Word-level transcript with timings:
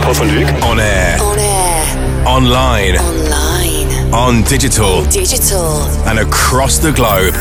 Paul 0.00 0.14
van 0.14 0.28
Dyk. 0.28 0.64
On 0.64 0.78
air. 0.78 1.20
On 1.22 1.38
air. 1.38 2.26
Online. 2.26 2.98
Online. 2.98 4.12
On 4.12 4.42
digital. 4.42 5.04
Digital. 5.04 5.82
And 6.06 6.18
across 6.18 6.78
the 6.78 6.92
globe. 6.92 7.34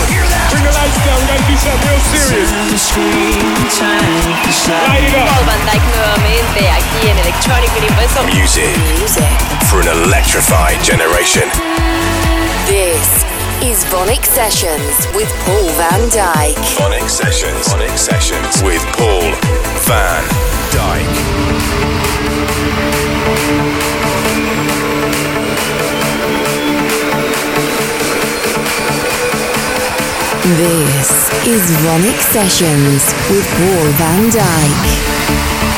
You 0.00 0.06
hear 0.16 0.24
that? 0.24 0.48
Bring 0.50 0.64
the 0.64 0.72
lights 0.72 0.96
down. 1.04 1.18
We 1.20 1.26
gotta 1.28 1.44
do 1.44 1.56
something 1.60 1.84
real 1.84 2.00
serious. 2.08 2.50
Light 4.88 5.04
it 5.04 5.14
up. 5.14 5.28
Paul 5.28 5.44
van 5.44 5.60
Dyk 5.68 5.82
nuevamente 5.92 6.60
aquí 6.70 7.08
en 7.08 7.18
Electronic 7.18 7.70
Universal. 7.76 8.24
Music 8.32 8.72
Music. 8.98 9.30
for 9.68 9.80
an 9.80 9.88
electrified 10.04 10.82
generation. 10.82 11.46
This 12.66 13.24
is 13.62 13.84
VONYC 13.92 14.24
Sessions 14.24 15.06
with 15.14 15.28
Paul 15.44 15.68
van 15.76 16.08
Dyk. 16.10 16.56
VONYC 16.78 17.08
Sessions. 17.08 17.68
VONYC 17.68 17.96
Sessions 17.98 18.62
with 18.62 18.82
Paul 18.96 19.30
van 19.86 20.24
Dyk. 20.72 21.08
This 30.56 31.30
is 31.46 31.62
VONYC 31.76 32.20
Sessions 32.32 33.14
with 33.30 33.46
Paul 33.54 33.86
van 33.92 34.30
Dyk. 34.30 35.69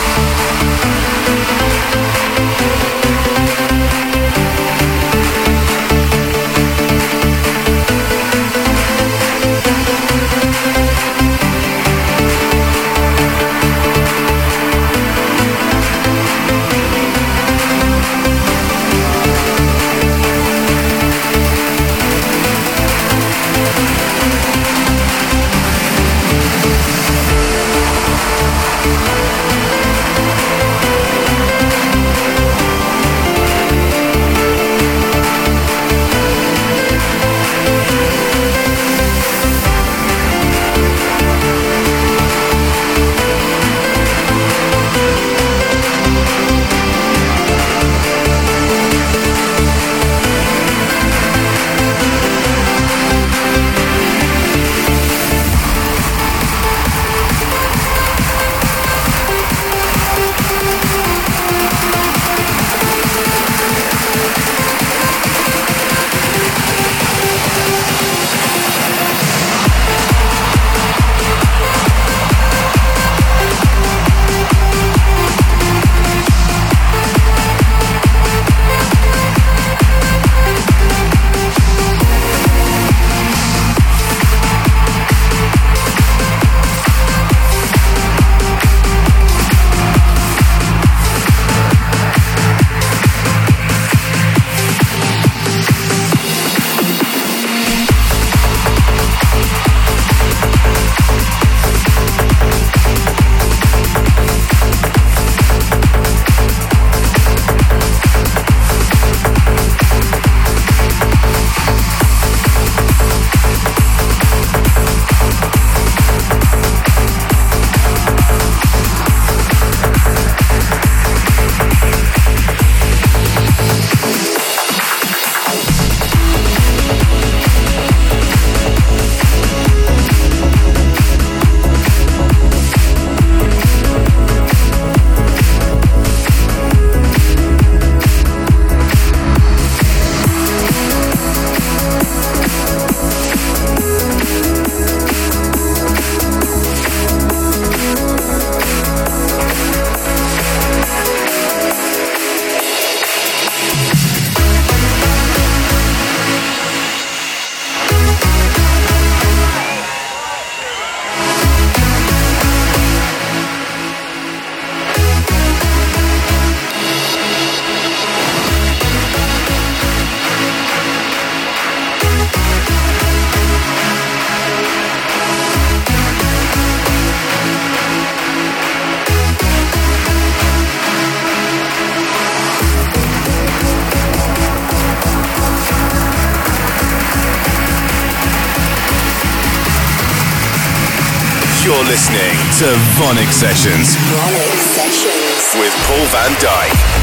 You're 191.72 191.84
listening 191.84 192.36
to 192.58 192.66
VONYC 193.00 193.32
Sessions 193.32 193.96
VONYC 193.96 194.58
Sessions. 194.76 195.54
with 195.58 195.72
Paul 195.86 196.04
van 196.12 196.32
Dyk. 196.38 197.01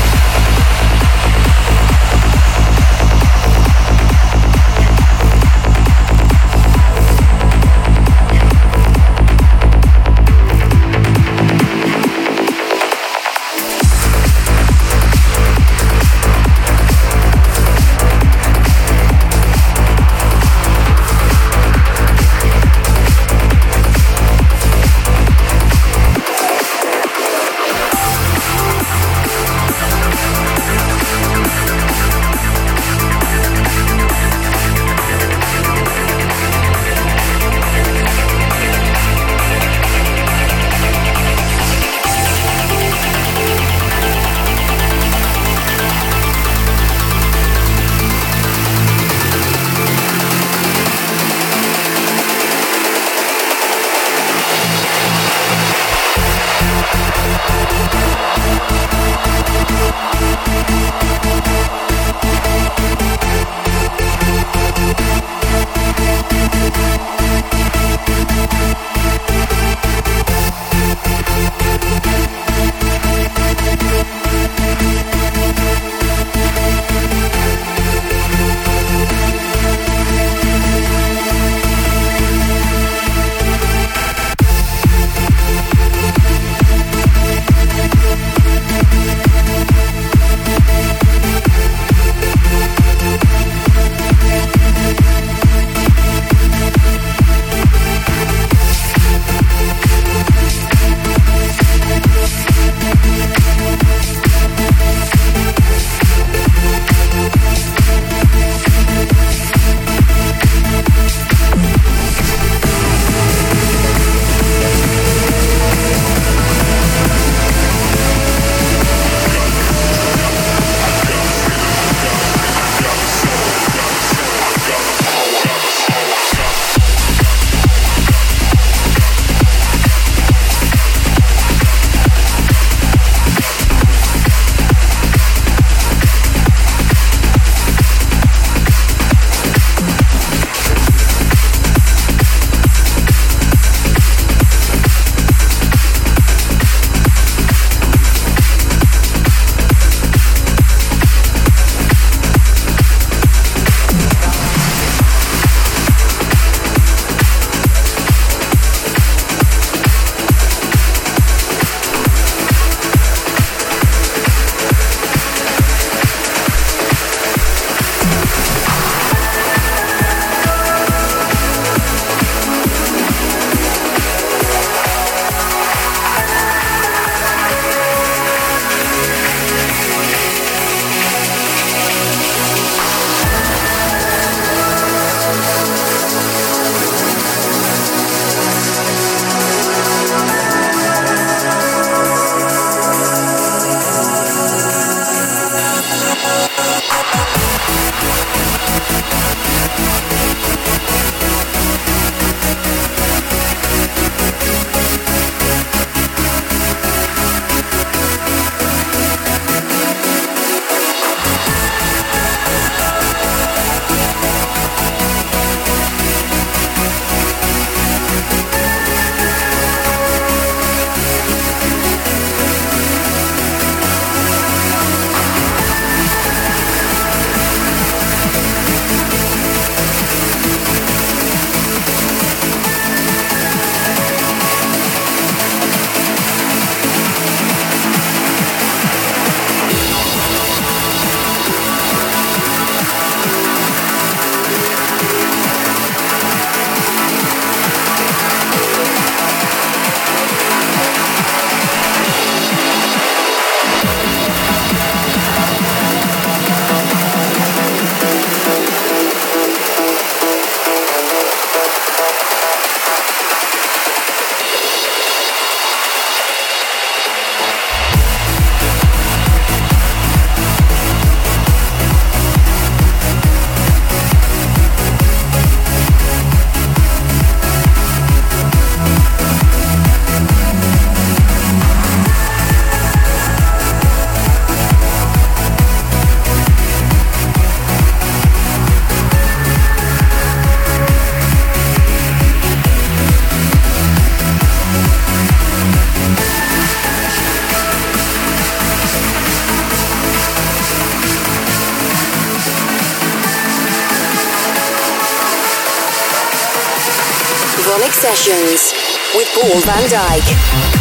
Van 309.65 309.89
Dyk. 309.89 310.78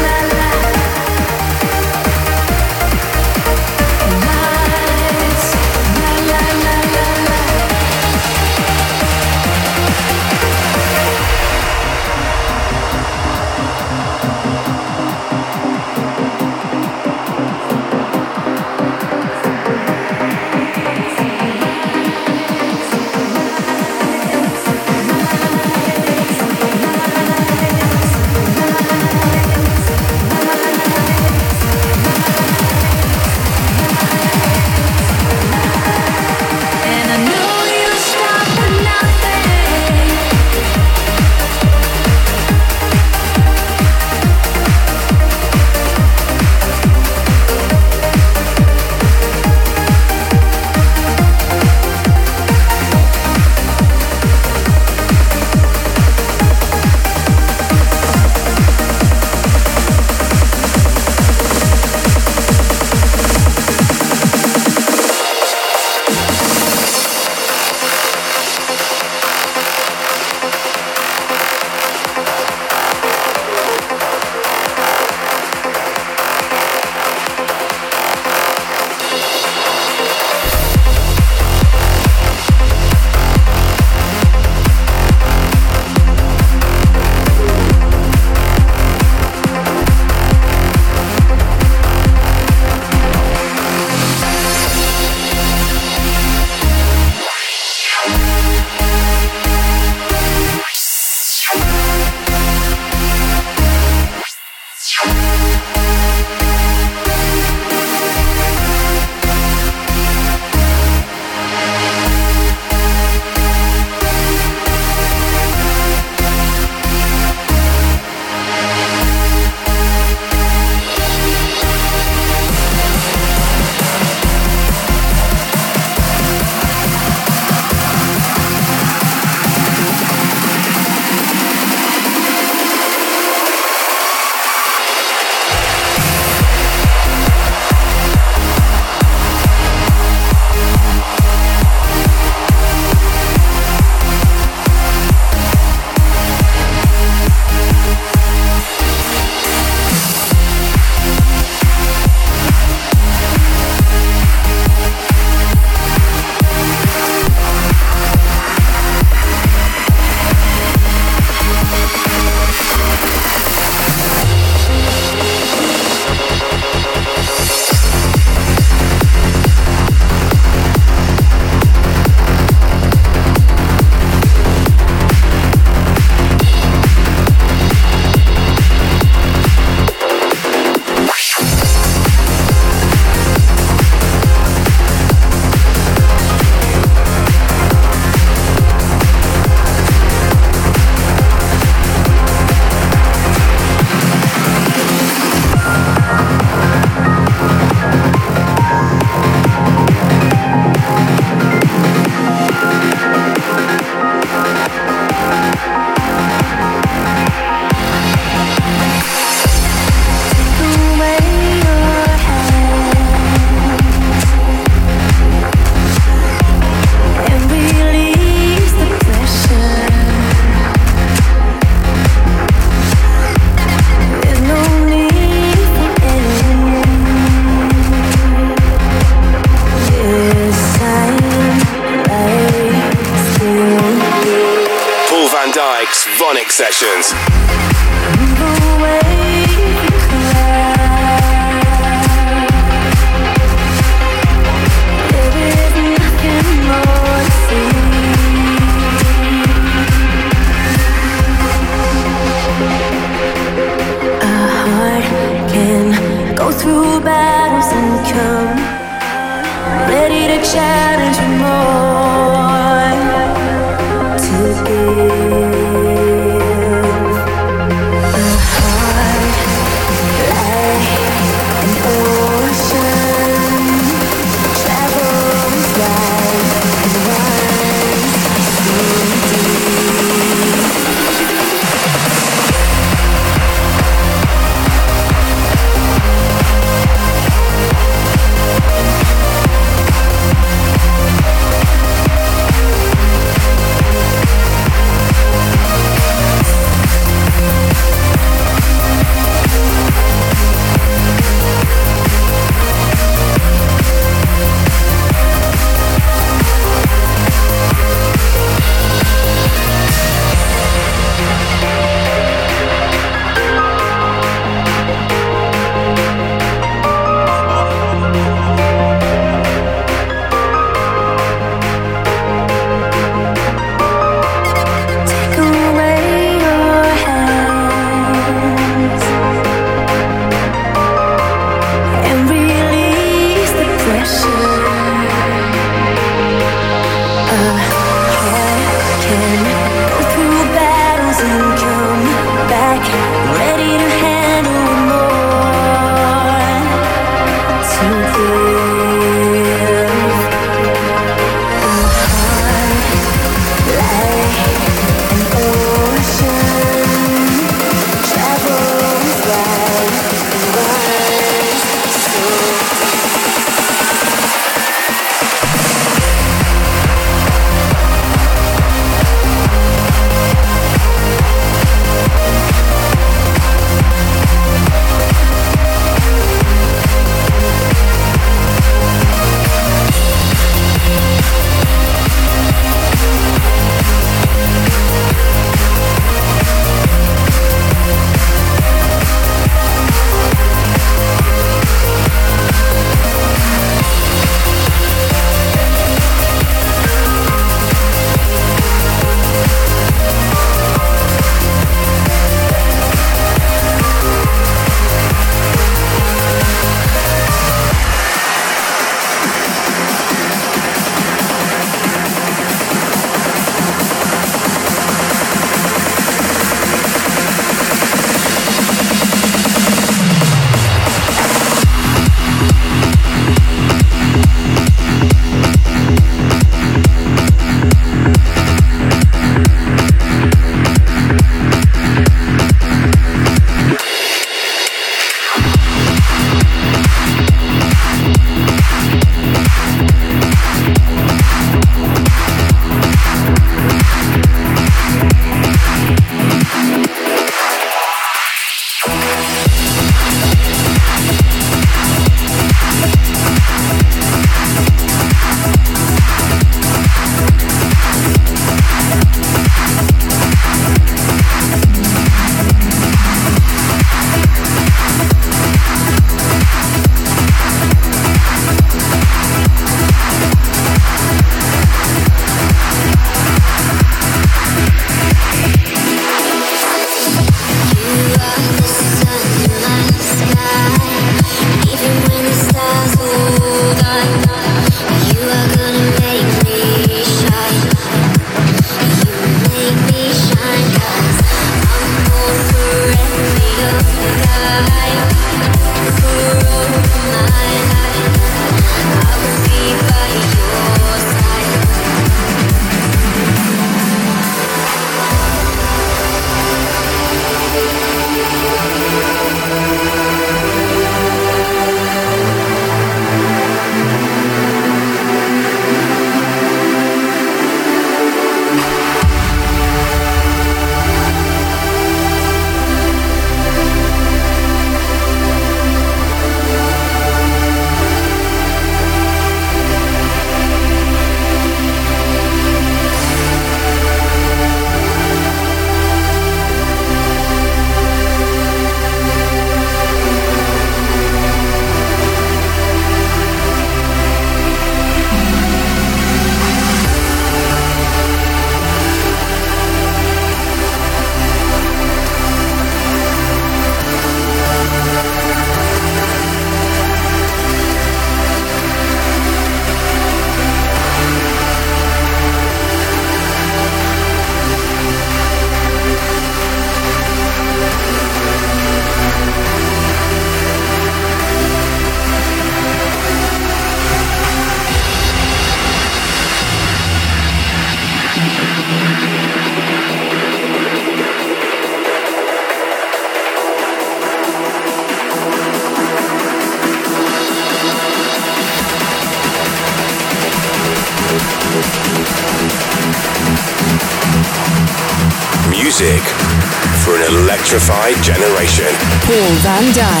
Van 599.41 599.65
Dyk. 599.73 600.00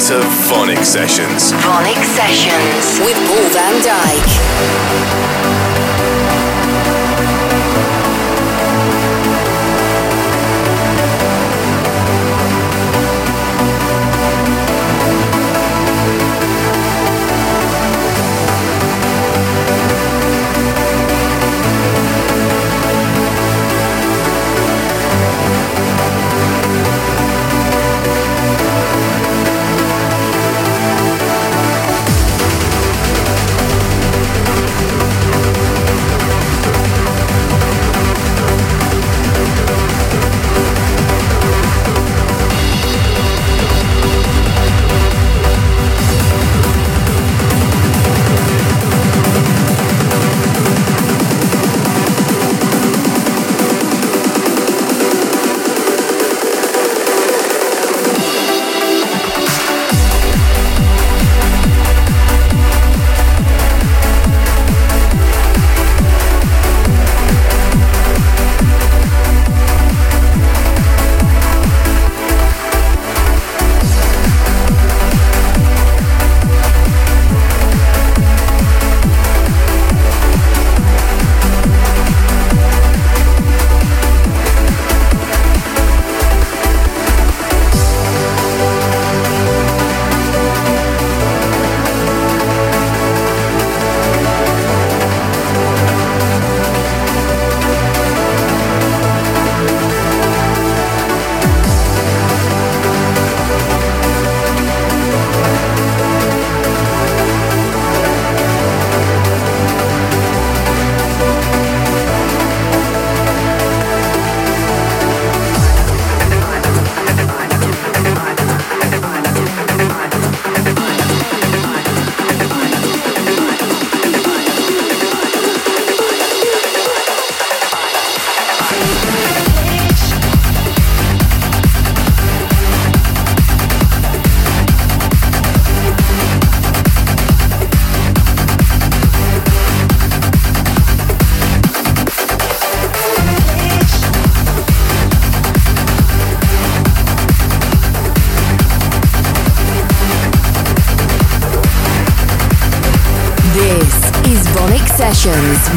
To 0.00 0.20
VONYC 0.50 0.84
Sessions. 0.84 1.52
VONYC 1.52 2.04
Sessions 2.04 3.00
with 3.00 3.16
Paul 3.28 3.48
van 3.48 3.80
Dyk. 3.80 4.35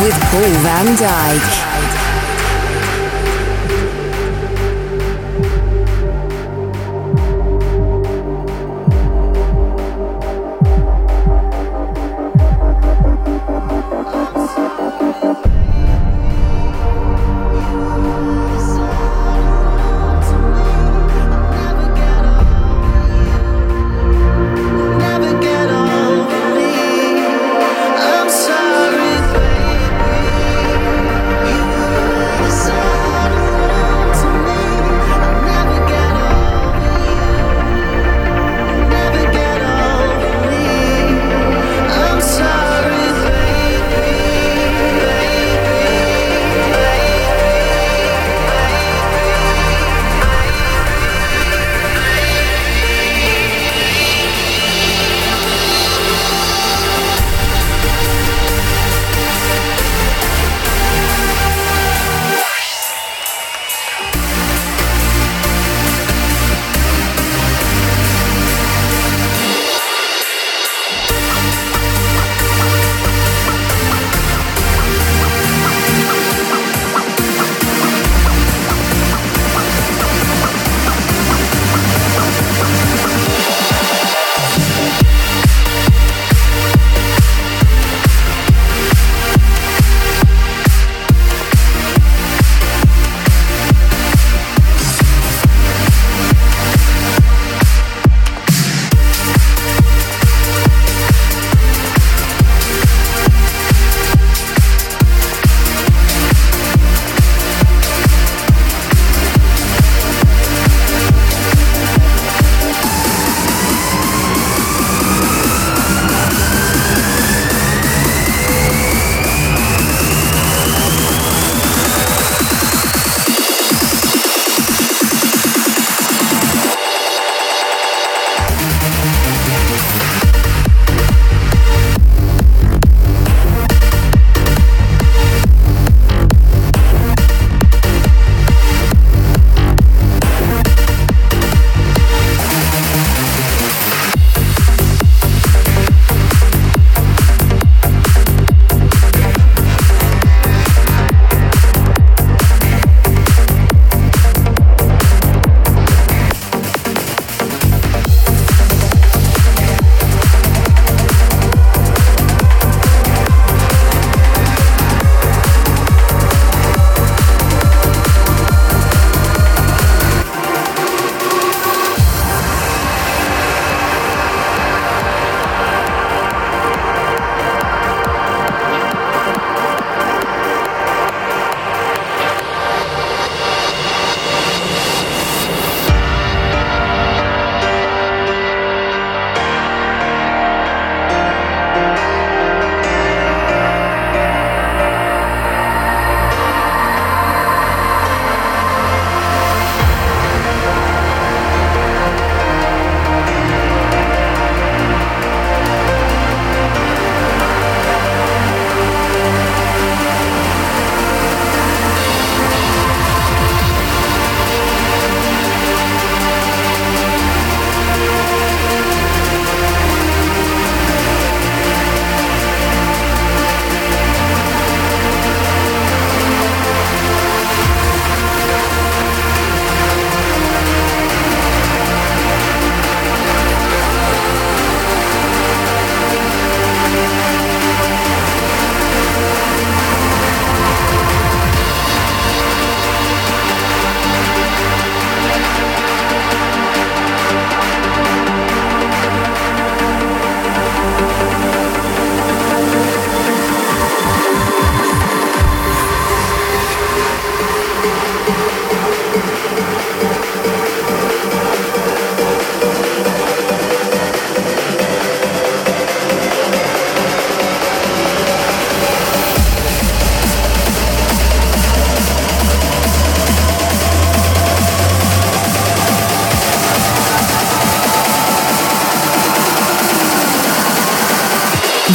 With 0.09 0.19
Paul 0.31 0.53
van 0.63 0.95
Dyk. 0.95 1.68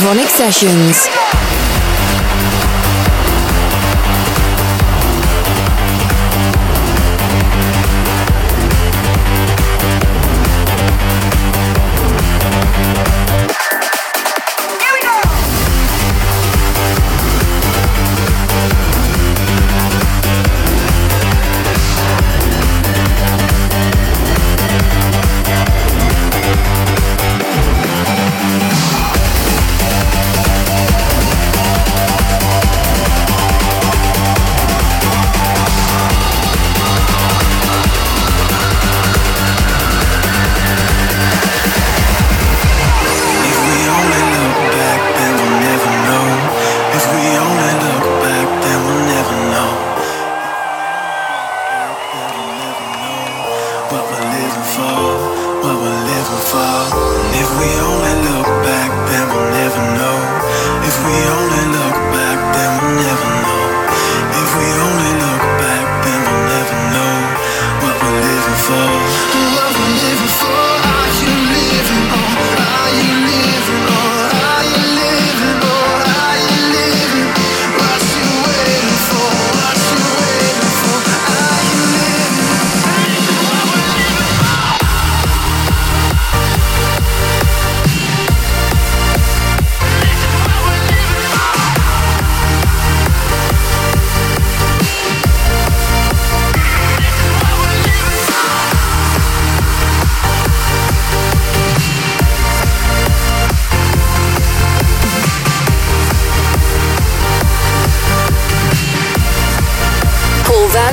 VONYC 0.05 0.29
Sessions. 0.29 1.54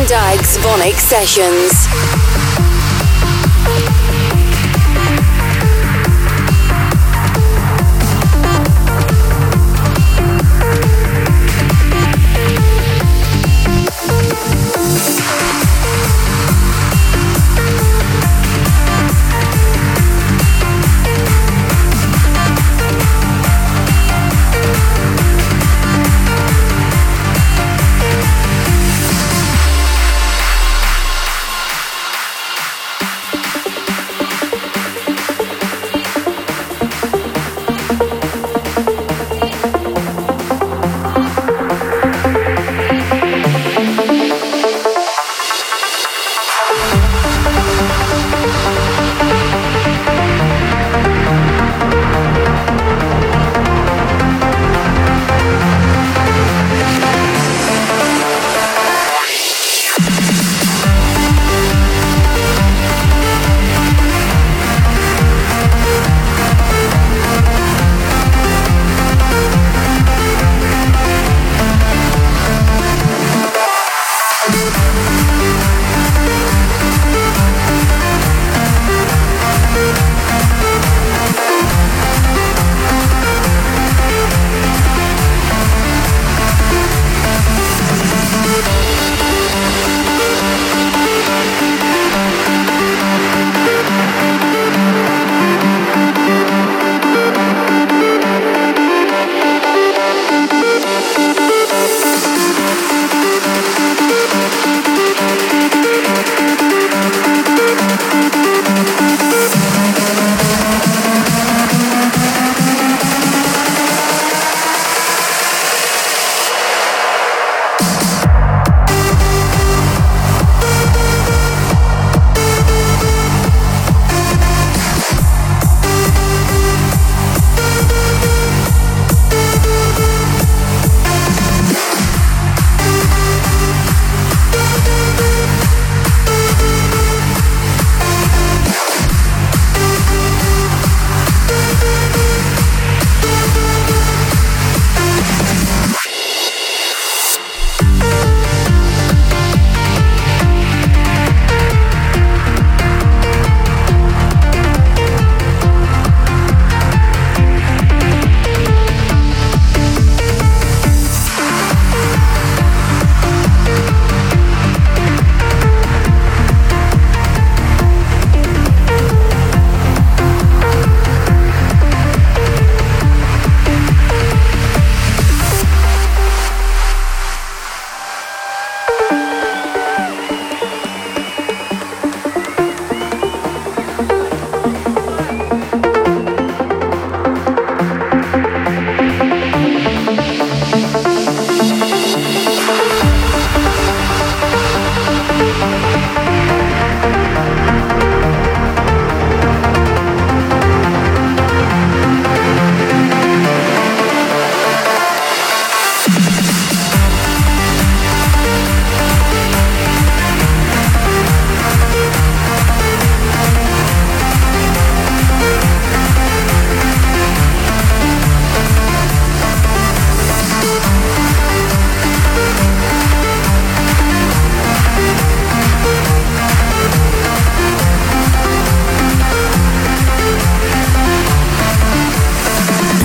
Dyk's 0.08 0.58
VONYC 0.58 0.98
Sessions. 0.98 2.11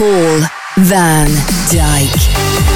Paul 0.07 0.41
van 0.75 1.27
Dyk. 1.69 2.76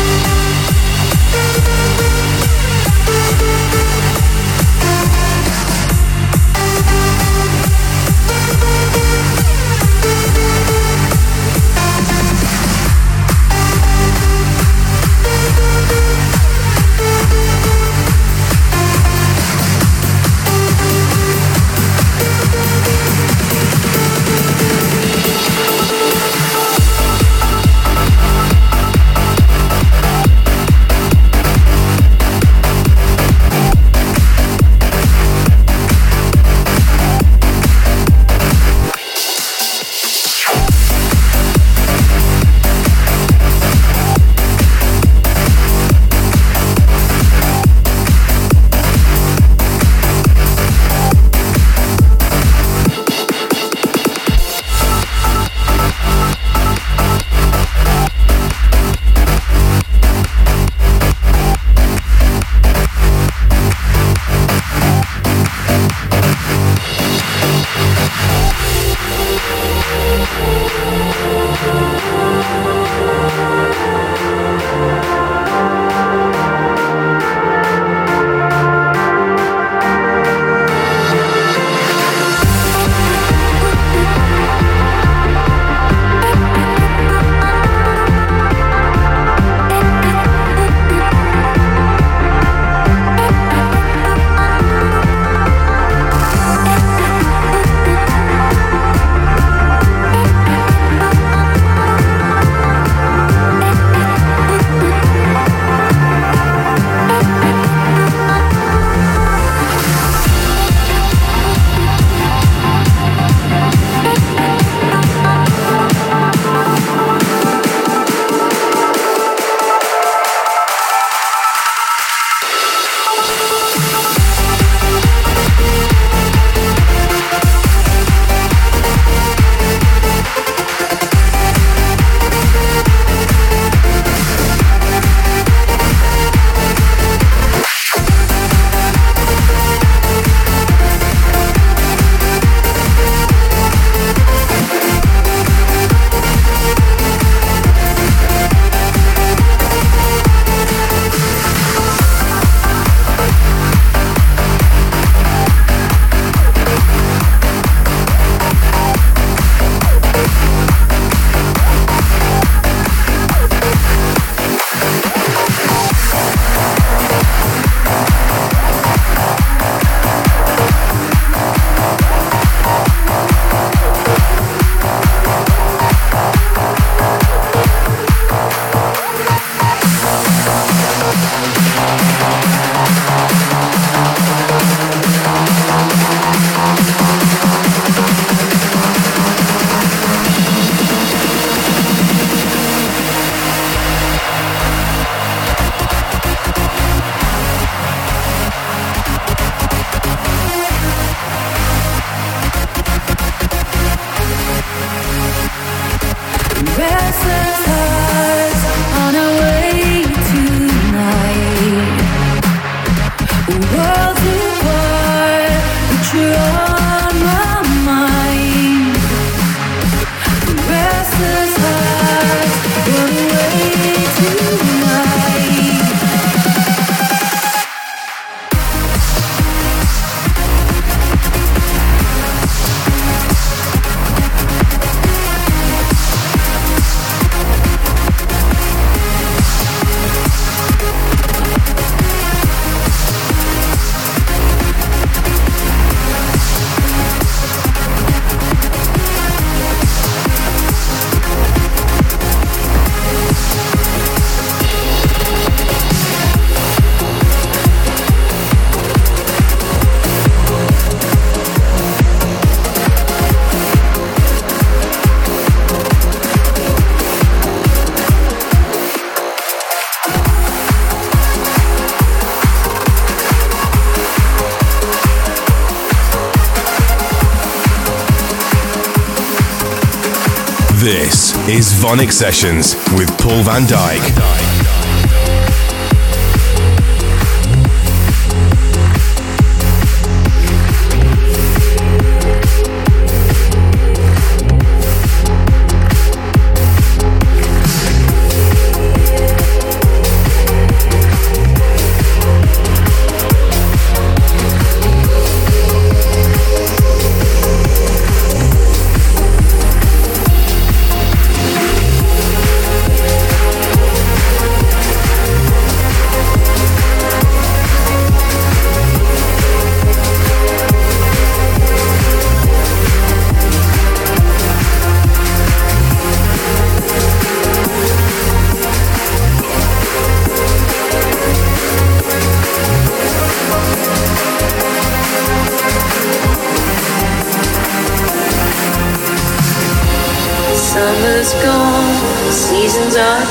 Is 281.81 281.85
VONYC 281.85 282.13
Sessions 282.13 282.75
with 282.95 283.09
Paul 283.19 283.43
van 283.43 283.63
Dyk. 283.63 284.30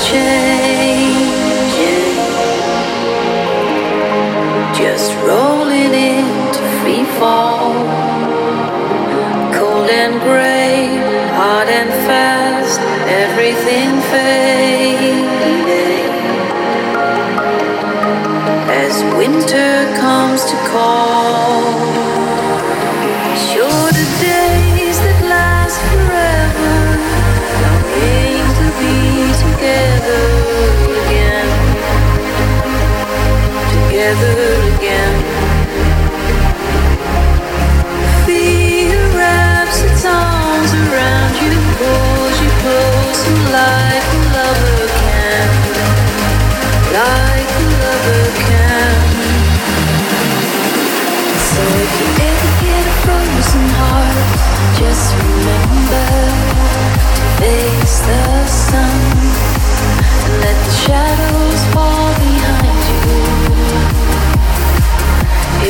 Seasons 0.09 0.48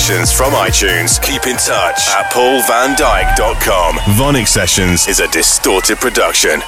Sessions 0.00 0.32
from 0.32 0.54
iTunes. 0.54 1.20
Keep 1.20 1.46
in 1.46 1.56
touch 1.58 2.08
at 2.08 2.32
paulvandyk.com. 2.32 3.96
VONYC 4.16 4.48
Sessions 4.48 5.06
is 5.06 5.20
a 5.20 5.28
distorted 5.28 5.98
production. 5.98 6.62